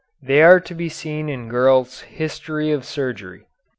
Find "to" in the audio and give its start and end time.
0.59-0.73